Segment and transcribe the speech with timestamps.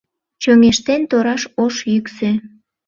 [0.41, 2.31] Чоҥештен тораш ош йӱксӧ